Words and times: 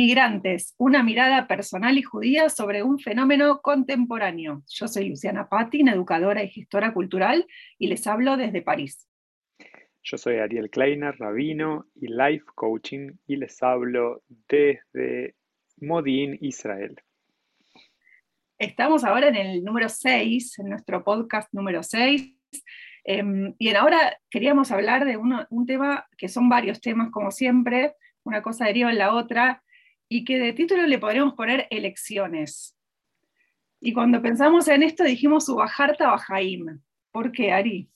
Migrantes, 0.00 0.74
una 0.78 1.02
mirada 1.02 1.46
personal 1.46 1.98
y 1.98 2.02
judía 2.02 2.48
sobre 2.48 2.82
un 2.82 2.98
fenómeno 2.98 3.60
contemporáneo. 3.60 4.62
Yo 4.66 4.88
soy 4.88 5.10
Luciana 5.10 5.50
Patin, 5.50 5.88
educadora 5.88 6.42
y 6.42 6.48
gestora 6.48 6.94
cultural, 6.94 7.46
y 7.78 7.88
les 7.88 8.06
hablo 8.06 8.38
desde 8.38 8.62
París. 8.62 9.06
Yo 10.02 10.16
soy 10.16 10.36
Ariel 10.38 10.70
Kleiner, 10.70 11.18
rabino 11.18 11.84
y 11.94 12.06
life 12.06 12.46
coaching, 12.54 13.10
y 13.26 13.36
les 13.36 13.62
hablo 13.62 14.22
desde 14.48 15.34
Modín, 15.82 16.38
Israel. 16.40 16.96
Estamos 18.58 19.04
ahora 19.04 19.28
en 19.28 19.36
el 19.36 19.62
número 19.62 19.90
6, 19.90 20.60
en 20.60 20.70
nuestro 20.70 21.04
podcast 21.04 21.52
número 21.52 21.82
6. 21.82 22.38
Em, 23.04 23.54
y 23.58 23.68
ahora 23.74 24.18
queríamos 24.30 24.72
hablar 24.72 25.04
de 25.04 25.18
un 25.18 25.66
tema 25.66 26.06
que 26.16 26.30
son 26.30 26.48
varios 26.48 26.80
temas, 26.80 27.10
como 27.10 27.30
siempre, 27.30 27.96
una 28.24 28.40
cosa 28.40 28.64
deriva 28.64 28.90
en 28.90 28.96
la 28.96 29.12
otra, 29.12 29.62
y 30.12 30.24
que 30.24 30.40
de 30.40 30.52
título 30.52 30.86
le 30.86 30.98
podríamos 30.98 31.34
poner 31.34 31.68
elecciones. 31.70 32.76
Y 33.80 33.92
cuando 33.92 34.20
pensamos 34.20 34.66
en 34.66 34.82
esto 34.82 35.04
dijimos 35.04 35.48
Ubajarta 35.48 36.08
Bajaim. 36.08 36.80
¿Por 37.12 37.30
qué, 37.30 37.52
Ari? 37.52 37.88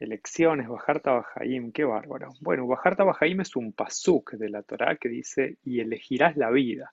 Elecciones, 0.00 0.68
Bajarta 0.68 1.12
Bajaim, 1.12 1.70
qué 1.70 1.84
bárbaro. 1.84 2.30
Bueno, 2.40 2.66
Bajarta 2.66 3.04
Bajaim 3.04 3.40
es 3.40 3.54
un 3.54 3.72
pasuk 3.72 4.32
de 4.32 4.50
la 4.50 4.64
Torá 4.64 4.96
que 4.96 5.08
dice, 5.08 5.58
y 5.62 5.78
elegirás 5.78 6.36
la 6.36 6.50
vida. 6.50 6.92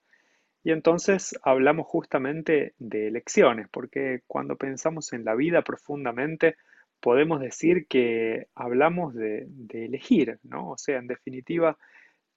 Y 0.63 0.71
entonces 0.71 1.35
hablamos 1.41 1.87
justamente 1.87 2.75
de 2.77 3.07
elecciones, 3.07 3.67
porque 3.69 4.21
cuando 4.27 4.57
pensamos 4.57 5.11
en 5.11 5.25
la 5.25 5.33
vida 5.33 5.63
profundamente, 5.63 6.55
podemos 6.99 7.41
decir 7.41 7.87
que 7.87 8.45
hablamos 8.53 9.15
de, 9.15 9.47
de 9.47 9.85
elegir, 9.85 10.37
¿no? 10.43 10.69
O 10.69 10.77
sea, 10.77 10.99
en 10.99 11.07
definitiva, 11.07 11.79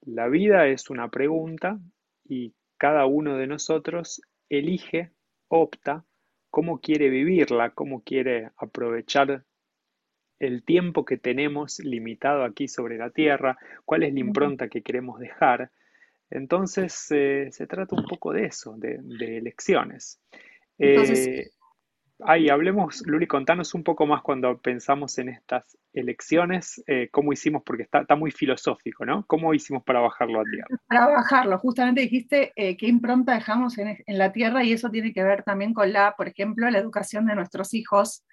la 0.06 0.28
vida 0.28 0.66
es 0.68 0.88
una 0.88 1.10
pregunta 1.10 1.78
y 2.24 2.54
cada 2.78 3.06
uno 3.06 3.36
de 3.36 3.46
nosotros 3.46 4.22
elige, 4.48 5.10
opta 5.48 6.04
cómo 6.50 6.80
quiere 6.80 7.10
vivirla, 7.10 7.70
cómo 7.70 8.02
quiere 8.02 8.50
aprovechar 8.56 9.44
el 10.38 10.64
tiempo 10.64 11.04
que 11.04 11.16
tenemos 11.16 11.80
limitado 11.80 12.44
aquí 12.44 12.68
sobre 12.68 12.98
la 12.98 13.10
Tierra, 13.10 13.58
cuál 13.84 14.04
es 14.04 14.14
la 14.14 14.20
impronta 14.20 14.68
que 14.68 14.82
queremos 14.82 15.18
dejar. 15.18 15.70
Entonces 16.30 17.06
eh, 17.10 17.48
se 17.50 17.66
trata 17.66 17.96
un 17.96 18.04
poco 18.04 18.32
de 18.32 18.46
eso, 18.46 18.76
de, 18.76 19.00
elecciones. 19.36 20.20
Eh, 20.78 21.50
Ahí, 22.20 22.48
hablemos, 22.48 23.02
Luli, 23.06 23.26
contanos 23.26 23.74
un 23.74 23.84
poco 23.84 24.06
más 24.06 24.22
cuando 24.22 24.58
pensamos 24.58 25.18
en 25.18 25.28
estas 25.28 25.76
elecciones, 25.92 26.82
eh, 26.86 27.10
cómo 27.10 27.30
hicimos, 27.34 27.62
porque 27.62 27.82
está, 27.82 28.16
muy 28.16 28.30
filosófico, 28.30 29.04
¿no? 29.04 29.26
¿Cómo 29.26 29.52
hicimos 29.52 29.82
para 29.84 30.00
bajarlo 30.00 30.40
a 30.40 30.44
tierra? 30.44 30.66
Para 30.86 31.08
bajarlo, 31.08 31.58
justamente 31.58 32.00
dijiste 32.00 32.52
eh, 32.56 32.74
qué 32.78 32.86
impronta 32.86 33.34
dejamos 33.34 33.76
en, 33.76 33.98
la 34.06 34.32
tierra 34.32 34.64
y 34.64 34.72
eso 34.72 34.88
tiene 34.88 35.12
que 35.12 35.22
ver 35.22 35.42
también 35.42 35.74
con 35.74 35.92
la, 35.92 36.14
por 36.16 36.28
ejemplo, 36.28 36.70
la 36.70 36.78
educación 36.78 37.26
de 37.26 37.34
nuestros 37.34 37.74
hijos, 37.74 38.24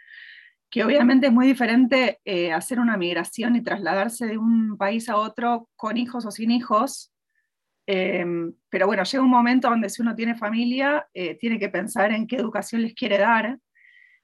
que 0.70 0.86
obviamente 0.86 1.28
es 1.28 1.34
muy 1.34 1.46
diferente 1.46 2.22
eh, 2.24 2.54
hacer 2.54 2.80
una 2.80 2.96
migración 2.96 3.58
y 3.58 3.64
trasladarse 3.64 4.28
de 4.28 4.38
un 4.38 4.78
país 4.78 5.10
a 5.10 5.18
otro 5.18 5.68
con 5.76 5.98
hijos 5.98 6.26
o 6.26 6.32
sin 6.32 6.52
hijos, 6.52 7.12
pero 7.86 8.88
bueno, 8.88 9.04
llega 9.04 9.22
un 9.22 9.30
momento 9.30 9.70
donde 9.70 9.90
si 9.90 10.02
uno 10.02 10.16
tiene 10.16 10.36
familia, 10.36 11.06
tiene 11.38 11.60
que 11.60 11.68
pensar 11.68 12.14
en 12.14 12.28
qué 12.28 12.38
educación 12.38 12.82
les 12.82 12.94
quiere 12.94 13.18
dar 13.18 13.60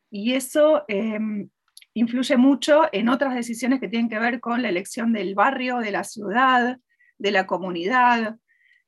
y 0.09 0.33
eso 0.33 0.85
em, 0.87 1.49
influye 1.93 2.37
mucho 2.37 2.83
en 2.91 3.09
otras 3.09 3.35
decisiones 3.35 3.79
que 3.79 3.87
tienen 3.87 4.09
que 4.09 4.19
ver 4.19 4.39
con 4.39 4.61
la 4.61 4.69
elección 4.69 5.13
del 5.13 5.35
barrio, 5.35 5.79
de 5.79 5.91
la 5.91 6.03
ciudad, 6.03 6.77
de 7.17 7.31
la 7.31 7.45
comunidad. 7.45 8.37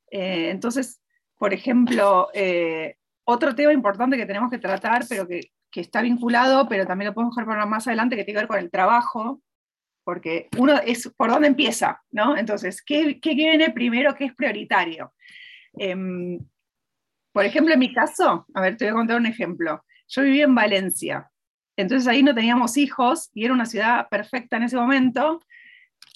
Eh, 0.09 0.49
entonces, 0.49 1.01
por 1.37 1.53
ejemplo, 1.53 2.29
eh, 2.33 2.95
otro 3.23 3.55
tema 3.55 3.73
importante 3.73 4.17
que 4.17 4.25
tenemos 4.25 4.49
que 4.49 4.59
tratar, 4.59 5.03
pero 5.07 5.27
que, 5.27 5.51
está 5.73 6.01
vinculado, 6.01 6.67
pero 6.67 6.85
también 6.85 7.07
lo 7.07 7.13
podemos 7.13 7.35
dejar 7.35 7.65
más 7.65 7.87
adelante, 7.87 8.17
que 8.17 8.25
tiene 8.25 8.39
que 8.39 8.41
ver 8.43 8.47
con 8.49 8.59
el 8.59 8.69
trabajo, 8.69 9.41
porque 10.03 10.49
uno 10.57 10.77
es 10.85 11.09
por 11.15 11.29
dónde 11.29 11.47
empieza, 11.47 12.01
¿no? 12.11 12.35
Entonces, 12.35 12.81
¿qué, 12.81 13.21
qué 13.21 13.35
viene 13.35 13.71
primero? 13.71 14.13
¿Qué 14.15 14.25
es 14.25 14.35
prioritario? 14.35 15.13
Em, 15.73 16.39
por 17.31 17.45
ejemplo, 17.45 17.73
en 17.73 17.79
mi 17.79 17.93
caso, 17.93 18.45
a 18.53 18.61
ver, 18.61 18.75
te 18.75 18.85
voy 18.85 18.91
a 18.91 18.95
contar 18.95 19.17
un 19.17 19.27
ejemplo. 19.27 19.81
Yo 20.11 20.23
vivía 20.23 20.43
en 20.43 20.55
Valencia, 20.55 21.31
entonces 21.77 22.05
ahí 22.07 22.21
no 22.21 22.35
teníamos 22.35 22.75
hijos 22.75 23.29
y 23.33 23.45
era 23.45 23.53
una 23.53 23.65
ciudad 23.65 24.09
perfecta 24.09 24.57
en 24.57 24.63
ese 24.63 24.75
momento, 24.75 25.39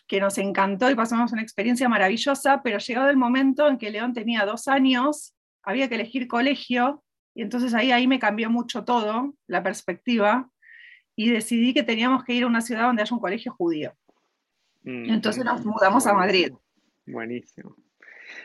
que 0.06 0.20
nos 0.20 0.38
encantó 0.38 0.92
y 0.92 0.96
pasamos 0.96 1.32
una 1.32 1.42
experiencia 1.42 1.88
maravillosa, 1.88 2.62
pero 2.62 2.78
llegado 2.78 3.10
el 3.10 3.16
momento 3.16 3.68
en 3.70 3.78
que 3.78 3.90
León 3.90 4.14
tenía 4.14 4.46
dos 4.46 4.68
años, 4.68 5.34
había 5.64 5.88
que 5.88 5.96
elegir 5.96 6.28
colegio 6.28 7.04
y 7.34 7.42
entonces 7.42 7.74
ahí, 7.74 7.92
ahí 7.92 8.06
me 8.06 8.20
cambió 8.20 8.50
mucho 8.50 8.84
todo, 8.84 9.34
la 9.48 9.64
perspectiva, 9.64 10.50
y 11.16 11.30
decidí 11.30 11.74
que 11.74 11.84
teníamos 11.84 12.26
que 12.26 12.34
ir 12.34 12.44
a 12.44 12.48
una 12.48 12.62
ciudad 12.62 12.84
donde 12.84 13.02
haya 13.02 13.16
un 13.16 13.22
colegio 13.22 13.54
judío. 13.54 13.94
Mm, 14.84 15.10
entonces 15.10 15.44
nos 15.46 15.66
mudamos 15.66 16.06
a 16.06 16.14
Madrid. 16.14 16.52
Buenísimo. 17.06 17.78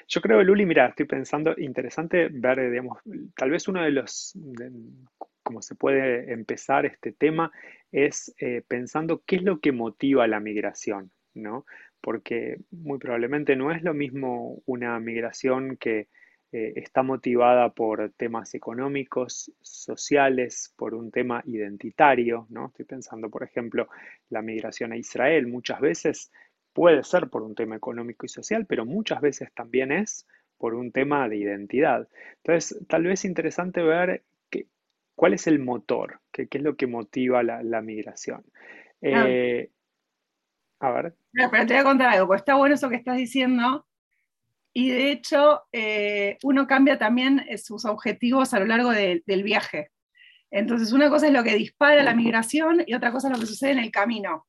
Yo 0.09 0.21
creo, 0.21 0.43
Luli, 0.43 0.65
mira, 0.67 0.87
estoy 0.87 1.07
pensando, 1.07 1.55
interesante 1.59 2.29
ver, 2.31 2.71
digamos, 2.71 2.99
tal 3.35 3.51
vez 3.51 3.67
uno 3.69 3.83
de 3.83 3.91
los, 3.91 4.33
como 5.43 5.63
se 5.63 5.75
puede 5.75 6.33
empezar 6.33 6.87
este 6.87 7.13
tema, 7.13 7.53
es 7.93 8.35
eh, 8.39 8.63
pensando 8.67 9.23
qué 9.27 9.37
es 9.37 9.43
lo 9.43 9.61
que 9.61 9.73
motiva 9.73 10.27
la 10.27 10.41
migración, 10.41 11.11
¿no? 11.35 11.67
Porque 12.01 12.59
muy 12.71 12.99
probablemente 12.99 13.57
no 13.57 13.73
es 13.73 13.83
lo 13.83 13.95
mismo 13.95 14.63
una 14.67 14.99
migración 15.01 15.77
que 15.77 16.09
eh, 16.53 16.73
está 16.77 17.03
motivada 17.03 17.71
por 17.71 18.11
temas 18.17 18.55
económicos, 18.55 19.53
sociales, 19.61 20.75
por 20.77 20.95
un 20.95 21.11
tema 21.13 21.43
identitario, 21.47 22.47
¿no? 22.51 22.67
Estoy 22.67 22.87
pensando, 22.87 23.31
por 23.31 23.45
ejemplo, 23.45 23.89
la 24.31 24.43
migración 24.43 24.93
a 24.93 24.97
Israel. 24.97 25.47
Muchas 25.47 25.81
veces 25.81 26.33
puede 26.73 27.05
ser 27.05 27.29
por 27.29 27.43
un 27.43 27.55
tema 27.55 27.77
económico 27.77 28.27
y 28.27 28.29
social, 28.29 28.67
pero 28.67 28.85
muchas 28.85 29.21
veces 29.21 29.53
también 29.55 29.93
es 29.93 30.27
por 30.59 30.75
un 30.75 30.91
tema 30.91 31.29
de 31.29 31.37
identidad. 31.37 32.09
Entonces, 32.39 32.85
tal 32.89 33.05
vez 33.05 33.21
es 33.21 33.25
interesante 33.27 33.83
ver 33.83 34.25
¿Cuál 35.21 35.35
es 35.35 35.47
el 35.47 35.59
motor? 35.59 36.19
¿Qué, 36.33 36.49
es 36.51 36.63
lo 36.63 36.79
que 36.79 36.87
motiva 36.87 37.43
la, 37.43 37.83
migración? 37.83 38.43
Ah. 39.03 39.27
Eh, 39.29 39.71
a 40.79 40.91
ver. 40.93 41.15
pero 41.35 41.67
te 41.67 41.75
voy 41.75 41.83
a 41.83 41.85
contar 41.85 42.09
algo, 42.09 42.27
porque 42.27 42.39
está 42.39 42.55
bueno 42.55 42.75
eso 42.75 42.89
que 42.89 42.97
estás 42.97 43.19
diciendo. 43.19 43.87
Y 44.73 44.89
de 44.89 45.13
hecho, 45.13 45.65
eh, 45.73 46.39
uno 46.43 46.67
cambia 46.67 46.99
también 46.99 47.45
eh, 47.51 47.59
sus 47.59 47.85
objetivos 47.85 48.55
a 48.55 48.61
lo 48.61 48.65
largo 48.65 48.93
del 48.93 49.43
viaje. 49.43 49.91
Entonces, 50.51 50.91
una 50.91 51.11
cosa 51.11 51.27
es 51.27 51.35
lo 51.35 51.45
que 51.45 51.55
dispara 51.55 52.03
la 52.03 52.15
migración 52.15 52.83
y 52.87 52.95
otra 52.95 53.13
cosa 53.13 53.29
es 53.29 53.35
lo 53.35 53.41
que 53.41 53.47
sucede 53.47 53.73
en 53.73 53.81
el 53.81 53.91
camino. 53.91 54.47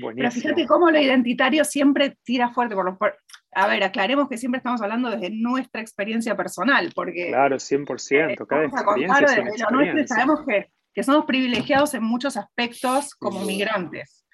Buenísimo. 0.00 0.14
Pero 0.16 0.30
fíjate 0.30 0.66
cómo 0.66 0.90
lo 0.90 0.98
identitario 0.98 1.64
siempre 1.64 2.16
tira 2.24 2.50
fuerte. 2.50 2.74
Por, 2.74 2.96
por, 2.98 3.16
a 3.52 3.66
ver, 3.66 3.84
aclaremos 3.84 4.28
que 4.28 4.38
siempre 4.38 4.58
estamos 4.58 4.80
hablando 4.80 5.10
desde 5.10 5.30
nuestra 5.30 5.80
experiencia 5.80 6.36
personal, 6.36 6.90
porque... 6.94 7.28
Claro, 7.28 7.56
100%, 7.56 8.46
cada 8.46 8.64
experiencia 8.64 10.02
es 10.02 10.08
sabemos 10.08 10.40
que, 10.46 10.70
que, 10.94 11.02
somos 11.02 11.26
privilegiados 11.26 11.94
en 11.94 12.02
muchos 12.02 12.36
aspectos 12.36 13.14
como 13.14 13.44
migrantes. 13.44 14.26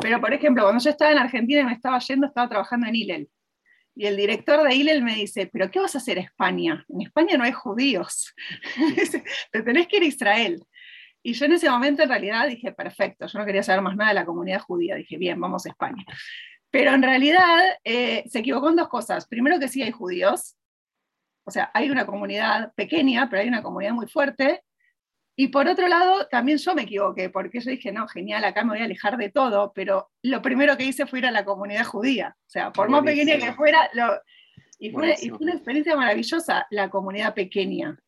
Pero, 0.00 0.20
por 0.20 0.32
ejemplo, 0.32 0.62
cuando 0.62 0.82
yo 0.82 0.90
estaba 0.90 1.10
en 1.10 1.18
Argentina 1.18 1.60
y 1.60 1.64
me 1.64 1.72
estaba 1.72 1.98
yendo, 1.98 2.26
estaba 2.26 2.48
trabajando 2.48 2.86
en 2.86 2.94
ILEL. 2.94 3.28
Y 3.96 4.06
el 4.06 4.16
director 4.16 4.66
de 4.66 4.74
ILEL 4.74 5.02
me 5.02 5.14
dice, 5.14 5.48
¿pero 5.52 5.70
qué 5.70 5.78
vas 5.78 5.94
a 5.94 5.98
hacer 5.98 6.18
España? 6.18 6.84
En 6.88 7.02
España 7.02 7.36
no 7.36 7.44
hay 7.44 7.52
judíos. 7.52 8.34
Te 9.52 9.62
tenés 9.62 9.86
que 9.86 9.98
ir 9.98 10.02
a 10.02 10.06
Israel. 10.06 10.62
Y 11.26 11.32
yo 11.32 11.46
en 11.46 11.52
ese 11.52 11.70
momento 11.70 12.02
en 12.02 12.10
realidad 12.10 12.46
dije, 12.46 12.72
perfecto, 12.72 13.26
yo 13.26 13.38
no 13.38 13.46
quería 13.46 13.62
saber 13.62 13.80
más 13.80 13.96
nada 13.96 14.10
de 14.10 14.14
la 14.14 14.26
comunidad 14.26 14.60
judía. 14.60 14.94
Dije, 14.94 15.16
bien, 15.16 15.40
vamos 15.40 15.64
a 15.64 15.70
España. 15.70 16.04
Pero 16.70 16.92
en 16.92 17.02
realidad 17.02 17.60
eh, 17.82 18.24
se 18.28 18.40
equivocó 18.40 18.68
en 18.68 18.76
dos 18.76 18.88
cosas. 18.88 19.26
Primero 19.26 19.58
que 19.58 19.68
sí 19.68 19.82
hay 19.82 19.90
judíos, 19.90 20.56
o 21.46 21.50
sea, 21.50 21.70
hay 21.72 21.90
una 21.90 22.04
comunidad 22.04 22.74
pequeña, 22.74 23.30
pero 23.30 23.40
hay 23.40 23.48
una 23.48 23.62
comunidad 23.62 23.92
muy 23.92 24.06
fuerte. 24.06 24.62
Y 25.34 25.48
por 25.48 25.66
otro 25.66 25.88
lado, 25.88 26.28
también 26.28 26.58
yo 26.58 26.74
me 26.74 26.82
equivoqué, 26.82 27.30
porque 27.30 27.60
yo 27.60 27.70
dije, 27.70 27.90
no, 27.90 28.06
genial, 28.06 28.44
acá 28.44 28.62
me 28.62 28.72
voy 28.72 28.80
a 28.80 28.84
alejar 28.84 29.16
de 29.16 29.30
todo, 29.30 29.72
pero 29.74 30.10
lo 30.22 30.42
primero 30.42 30.76
que 30.76 30.84
hice 30.84 31.06
fue 31.06 31.20
ir 31.20 31.26
a 31.26 31.30
la 31.30 31.46
comunidad 31.46 31.86
judía. 31.86 32.36
O 32.38 32.50
sea, 32.50 32.70
por 32.70 32.90
más 32.90 33.02
pequeña 33.02 33.38
que 33.38 33.54
fuera, 33.54 33.90
y, 34.78 34.90
fue, 34.90 35.16
una 35.40 35.54
experiencia 35.54 35.96
maravillosa 35.96 36.66
la 36.70 36.90
comunidad 36.90 37.32
pequeña. 37.32 37.98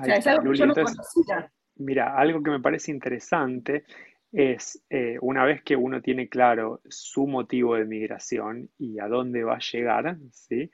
o 0.00 0.04
sea, 0.04 0.16
es 0.16 0.26
algo 0.26 0.50
que 0.50 0.58
yo 0.58 0.66
no 0.66 0.74
conocía. 0.74 1.52
Mira, 1.76 2.16
algo 2.16 2.42
que 2.42 2.50
me 2.50 2.60
parece 2.60 2.90
interesante 2.90 3.84
es 4.32 4.84
eh, 4.90 5.16
una 5.20 5.44
vez 5.44 5.62
que 5.62 5.76
uno 5.76 6.00
tiene 6.02 6.28
claro 6.28 6.80
su 6.88 7.26
motivo 7.26 7.76
de 7.76 7.84
migración 7.84 8.70
y 8.78 8.98
a 9.00 9.08
dónde 9.08 9.44
va 9.44 9.56
a 9.56 9.60
llegar, 9.60 10.16
¿sí? 10.30 10.70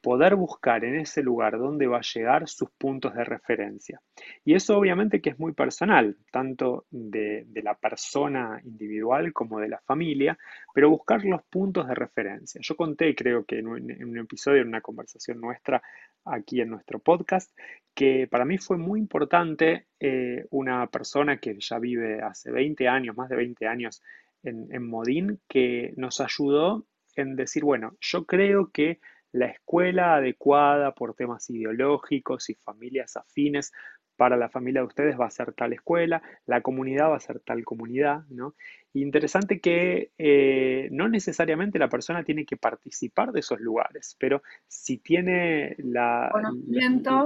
Poder 0.00 0.34
buscar 0.34 0.84
en 0.84 0.96
ese 0.96 1.22
lugar 1.22 1.58
donde 1.58 1.86
va 1.86 1.98
a 1.98 2.12
llegar 2.14 2.48
sus 2.48 2.70
puntos 2.70 3.14
de 3.14 3.24
referencia. 3.24 4.00
Y 4.44 4.54
eso 4.54 4.76
obviamente 4.76 5.20
que 5.20 5.30
es 5.30 5.38
muy 5.38 5.52
personal, 5.52 6.16
tanto 6.32 6.86
de, 6.90 7.46
la 7.62 7.74
persona 7.74 8.60
individual 8.64 9.32
como 9.32 9.60
de 9.60 9.68
la 9.68 9.80
familia, 9.80 10.38
pero 10.74 10.90
buscar 10.90 11.24
los 11.24 11.42
puntos 11.44 11.86
de 11.86 11.94
referencia. 11.94 12.60
Yo 12.62 12.76
conté, 12.76 13.14
creo 13.14 13.44
que 13.44 13.58
en 13.58 13.68
un, 13.68 14.18
episodio, 14.18 14.62
en 14.62 14.68
una 14.68 14.80
conversación 14.80 15.40
nuestra 15.40 15.82
aquí 16.24 16.60
en 16.60 16.70
nuestro 16.70 16.98
podcast, 16.98 17.56
que 17.94 18.26
para 18.26 18.44
mí 18.44 18.58
fue 18.58 18.78
muy 18.78 18.98
importante 18.98 19.86
eh, 19.98 20.46
una 20.50 20.86
persona 20.86 21.38
que 21.38 21.56
ya 21.58 21.78
vive 21.78 22.22
hace 22.22 22.50
20 22.50 22.88
años, 22.88 23.16
más 23.16 23.28
de 23.28 23.36
20 23.36 23.66
años 23.66 24.02
en, 24.42 24.68
en 24.70 24.88
Modín, 24.88 25.40
que 25.48 25.92
nos 25.96 26.20
ayudó 26.20 26.86
en 27.16 27.36
decir, 27.36 27.64
bueno, 27.64 27.96
yo 28.00 28.24
creo 28.24 28.70
que 28.72 29.00
la 29.32 29.46
escuela 29.46 30.16
adecuada 30.16 30.92
por 30.92 31.14
temas 31.14 31.48
ideológicos 31.50 32.50
y 32.50 32.54
familias 32.54 33.16
afines 33.16 33.72
para 34.20 34.36
la 34.36 34.50
familia 34.50 34.82
de 34.82 34.86
ustedes 34.86 35.18
va 35.18 35.24
a 35.24 35.30
ser 35.30 35.54
tal 35.54 35.72
escuela, 35.72 36.20
la 36.44 36.60
comunidad 36.60 37.08
va 37.08 37.16
a 37.16 37.20
ser 37.20 37.40
tal 37.40 37.64
comunidad, 37.64 38.26
¿no? 38.28 38.54
Interesante 38.92 39.60
que 39.60 40.10
eh, 40.18 40.90
no 40.92 41.08
necesariamente 41.08 41.78
la 41.78 41.88
persona 41.88 42.22
tiene 42.22 42.44
que 42.44 42.58
participar 42.58 43.32
de 43.32 43.40
esos 43.40 43.60
lugares, 43.60 44.16
pero 44.20 44.42
si 44.68 44.98
tiene 44.98 45.74
la, 45.78 46.30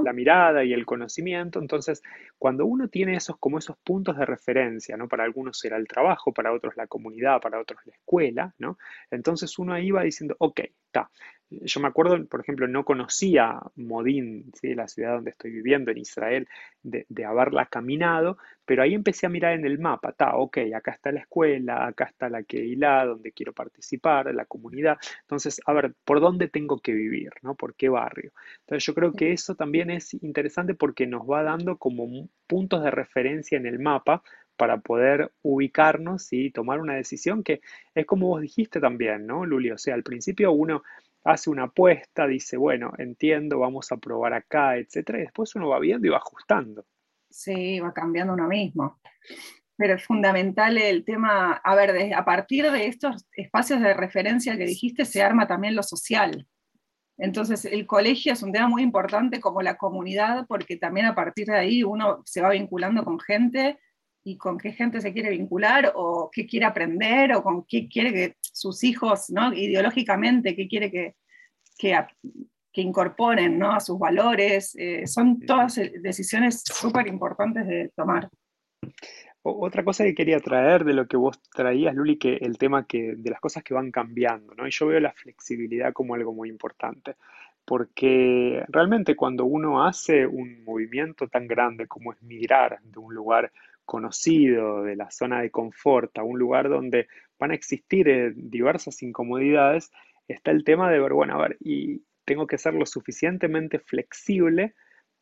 la, 0.04 0.12
mirada 0.12 0.62
y 0.62 0.72
el 0.72 0.86
conocimiento, 0.86 1.58
entonces 1.58 2.00
cuando 2.38 2.64
uno 2.64 2.86
tiene 2.86 3.16
esos 3.16 3.38
como 3.38 3.58
esos 3.58 3.76
puntos 3.78 4.16
de 4.16 4.26
referencia, 4.26 4.96
¿no? 4.96 5.08
Para 5.08 5.24
algunos 5.24 5.58
será 5.58 5.78
el 5.78 5.88
trabajo, 5.88 6.32
para 6.32 6.52
otros 6.52 6.76
la 6.76 6.86
comunidad, 6.86 7.40
para 7.40 7.58
otros 7.58 7.80
la 7.86 7.94
escuela, 7.94 8.54
¿no? 8.58 8.78
Entonces 9.10 9.58
uno 9.58 9.72
ahí 9.72 9.90
va 9.90 10.04
diciendo, 10.04 10.36
ok, 10.38 10.60
yo 11.62 11.80
me 11.80 11.88
acuerdo, 11.88 12.24
por 12.26 12.40
ejemplo, 12.40 12.66
no 12.66 12.84
conocía 12.84 13.60
Modín, 13.76 14.50
¿sí? 14.54 14.74
la 14.74 14.88
ciudad 14.88 15.14
donde 15.14 15.30
estoy 15.30 15.50
viviendo 15.50 15.90
en 15.90 15.98
Israel, 15.98 16.48
de, 16.82 17.24
haberla 17.24 17.66
caminado, 17.66 18.38
pero 18.64 18.82
ahí 18.82 18.94
empecé 18.94 19.26
a 19.26 19.30
mirar 19.30 19.54
en 19.54 19.64
el 19.64 19.78
mapa, 19.78 20.10
está, 20.10 20.36
ok, 20.36 20.58
acá 20.74 20.92
está 20.92 21.12
la 21.12 21.20
escuela, 21.20 21.86
acá 21.86 22.04
está 22.04 22.28
la 22.28 22.42
Keilah, 22.42 23.06
donde 23.06 23.32
quiero 23.32 23.52
participar, 23.52 24.34
la 24.34 24.46
comunidad. 24.46 24.98
Entonces, 25.22 25.60
a 25.66 25.72
ver, 25.72 25.94
¿por 26.04 26.20
dónde 26.20 26.48
tengo 26.48 26.78
que 26.80 26.92
vivir? 26.92 27.30
¿no? 27.42 27.54
¿Por 27.54 27.74
qué 27.74 27.88
barrio? 27.88 28.32
Entonces, 28.60 28.84
yo 28.84 28.94
creo 28.94 29.12
que 29.12 29.32
eso 29.32 29.54
también 29.54 29.90
es 29.90 30.14
interesante 30.14 30.74
porque 30.74 31.06
nos 31.06 31.22
va 31.22 31.42
dando 31.42 31.78
como 31.78 32.28
puntos 32.46 32.82
de 32.82 32.90
referencia 32.90 33.56
en 33.56 33.66
el 33.66 33.78
mapa 33.78 34.22
para 34.56 34.78
poder 34.78 35.32
ubicarnos 35.42 36.32
y 36.32 36.50
tomar 36.50 36.80
una 36.80 36.94
decisión 36.94 37.42
que 37.42 37.60
es 37.94 38.06
como 38.06 38.28
vos 38.28 38.40
dijiste 38.40 38.80
también, 38.80 39.26
¿no, 39.26 39.44
Luli? 39.44 39.70
O 39.70 39.78
sea, 39.78 39.94
al 39.94 40.02
principio 40.02 40.52
uno 40.52 40.82
hace 41.24 41.50
una 41.50 41.64
apuesta, 41.64 42.26
dice, 42.26 42.56
bueno, 42.56 42.92
entiendo, 42.98 43.58
vamos 43.58 43.90
a 43.90 43.96
probar 43.96 44.34
acá, 44.34 44.76
etcétera, 44.76 45.18
y 45.18 45.22
después 45.22 45.54
uno 45.54 45.68
va 45.68 45.78
viendo 45.78 46.06
y 46.06 46.10
va 46.10 46.18
ajustando. 46.18 46.84
Sí, 47.30 47.80
va 47.80 47.92
cambiando 47.92 48.34
uno 48.34 48.46
mismo. 48.46 49.00
Pero 49.76 49.94
es 49.94 50.04
fundamental 50.04 50.78
el 50.78 51.04
tema, 51.04 51.54
a 51.54 51.74
ver, 51.74 52.14
a 52.14 52.24
partir 52.24 52.70
de 52.70 52.86
estos 52.86 53.26
espacios 53.32 53.80
de 53.80 53.94
referencia 53.94 54.56
que 54.56 54.66
dijiste, 54.66 55.04
se 55.04 55.22
arma 55.22 55.48
también 55.48 55.74
lo 55.74 55.82
social. 55.82 56.46
Entonces, 57.16 57.64
el 57.64 57.86
colegio 57.86 58.32
es 58.32 58.42
un 58.42 58.52
tema 58.52 58.68
muy 58.68 58.82
importante 58.82 59.40
como 59.40 59.62
la 59.62 59.76
comunidad, 59.76 60.46
porque 60.46 60.76
también 60.76 61.06
a 61.06 61.14
partir 61.14 61.46
de 61.46 61.56
ahí 61.56 61.82
uno 61.82 62.22
se 62.24 62.40
va 62.40 62.50
vinculando 62.50 63.04
con 63.04 63.18
gente 63.18 63.78
y 64.24 64.38
con 64.38 64.56
qué 64.56 64.72
gente 64.72 65.02
se 65.02 65.12
quiere 65.12 65.30
vincular 65.30 65.92
o 65.94 66.30
qué 66.32 66.46
quiere 66.46 66.64
aprender 66.64 67.34
o 67.34 67.42
con 67.42 67.64
qué 67.64 67.86
quiere 67.86 68.12
que 68.12 68.36
sus 68.40 68.82
hijos, 68.82 69.28
¿no? 69.28 69.52
ideológicamente, 69.52 70.56
qué 70.56 70.66
quiere 70.66 70.90
que, 70.90 71.14
que, 71.78 72.80
incorporen 72.80 73.58
¿no? 73.58 73.72
a 73.72 73.80
sus 73.80 73.98
valores. 73.98 74.74
Eh, 74.76 75.06
son 75.06 75.40
todas 75.40 75.78
decisiones 76.00 76.62
súper 76.64 77.06
importantes 77.06 77.66
de 77.66 77.90
tomar. 77.94 78.30
Otra 79.42 79.84
cosa 79.84 80.04
que 80.04 80.14
quería 80.14 80.40
traer 80.40 80.84
de 80.84 80.94
lo 80.94 81.06
que 81.06 81.18
vos 81.18 81.38
traías, 81.54 81.94
Luli, 81.94 82.16
que 82.16 82.36
el 82.36 82.56
tema 82.56 82.86
que, 82.86 83.14
de 83.14 83.30
las 83.30 83.40
cosas 83.40 83.62
que 83.62 83.74
van 83.74 83.90
cambiando, 83.90 84.54
¿no? 84.54 84.66
Y 84.66 84.70
yo 84.70 84.86
veo 84.86 85.00
la 85.00 85.12
flexibilidad 85.12 85.92
como 85.92 86.14
algo 86.14 86.32
muy 86.32 86.48
importante, 86.48 87.16
porque 87.66 88.64
realmente 88.68 89.16
cuando 89.16 89.44
uno 89.44 89.84
hace 89.84 90.26
un 90.26 90.64
movimiento 90.64 91.28
tan 91.28 91.46
grande 91.46 91.86
como 91.86 92.14
es 92.14 92.22
migrar 92.22 92.80
de 92.82 92.98
un 92.98 93.14
lugar 93.14 93.52
conocido, 93.84 94.82
de 94.82 94.96
la 94.96 95.10
zona 95.10 95.40
de 95.40 95.50
confort, 95.50 96.16
a 96.18 96.22
un 96.22 96.38
lugar 96.38 96.68
donde 96.68 97.08
van 97.38 97.50
a 97.50 97.54
existir 97.54 98.08
eh, 98.08 98.32
diversas 98.34 99.02
incomodidades, 99.02 99.90
está 100.28 100.50
el 100.50 100.64
tema 100.64 100.90
de 100.90 101.00
ver, 101.00 101.12
bueno, 101.12 101.34
a 101.34 101.48
ver, 101.48 101.56
y 101.60 102.02
tengo 102.24 102.46
que 102.46 102.58
ser 102.58 102.74
lo 102.74 102.86
suficientemente 102.86 103.78
flexible 103.78 104.74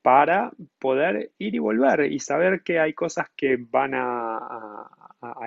para 0.03 0.51
poder 0.79 1.33
ir 1.39 1.55
y 1.55 1.59
volver 1.59 2.13
y 2.13 2.19
saber 2.19 2.63
que 2.63 2.79
hay 2.81 2.93
cosas 2.93 3.29
que 3.37 3.57
van 3.57 3.93
a, 3.95 4.89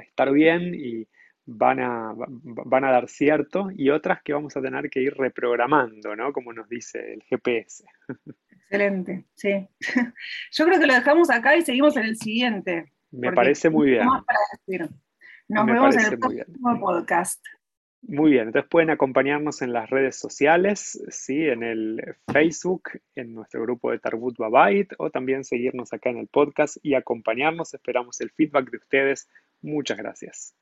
estar 0.01 0.31
bien 0.31 0.73
y 0.73 1.07
van 1.45 1.79
a, 1.81 2.13
van 2.15 2.85
a 2.85 2.91
dar 2.91 3.09
cierto 3.09 3.69
y 3.75 3.89
otras 3.89 4.21
que 4.23 4.33
vamos 4.33 4.55
a 4.55 4.61
tener 4.61 4.89
que 4.89 5.01
ir 5.01 5.13
reprogramando, 5.13 6.15
¿no? 6.15 6.31
Como 6.31 6.53
nos 6.53 6.69
dice 6.69 7.13
el 7.13 7.23
GPS. 7.23 7.83
Excelente, 8.49 9.25
sí. 9.35 9.67
Yo 10.51 10.65
creo 10.65 10.79
que 10.79 10.87
lo 10.87 10.93
dejamos 10.93 11.29
acá 11.29 11.55
y 11.57 11.61
seguimos 11.61 11.95
en 11.97 12.03
el 12.03 12.15
siguiente. 12.15 12.91
Me 13.17 13.31
parece 13.33 13.69
muy 13.69 13.91
bien. 13.91 14.07
Nos 15.47 15.65
vemos 15.65 15.95
en 15.95 16.13
el 16.13 16.19
próximo 16.19 16.79
podcast. 16.79 17.43
Muy 18.07 18.31
bien, 18.31 18.47
entonces 18.47 18.69
pueden 18.69 18.91
acompañarnos 18.91 19.63
en 19.63 19.73
las 19.73 19.89
redes 19.89 20.15
sociales, 20.15 21.03
¿sí? 21.09 21.47
en 21.47 21.63
el 21.63 22.15
Facebook, 22.31 22.83
en 23.15 23.33
nuestro 23.33 23.63
grupo 23.63 23.89
de 23.89 23.97
Tarbut 23.97 24.37
Babait, 24.37 24.93
o 24.99 25.09
también 25.09 25.43
seguirnos 25.43 25.91
acá 25.91 26.11
en 26.11 26.17
el 26.17 26.27
podcast 26.27 26.77
y 26.83 26.93
acompañarnos. 26.93 27.73
Esperamos 27.73 28.21
el 28.21 28.29
feedback 28.29 28.69
de 28.69 28.77
ustedes. 28.77 29.27
Muchas 29.61 29.97
gracias. 29.97 30.55